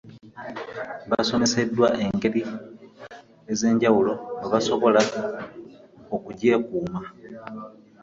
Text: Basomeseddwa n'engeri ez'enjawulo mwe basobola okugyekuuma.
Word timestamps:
Basomeseddwa 1.11 1.87
n'engeri 1.97 2.41
ez'enjawulo 3.51 4.13
mwe 4.37 4.47
basobola 4.53 5.01
okugyekuuma. 6.15 6.99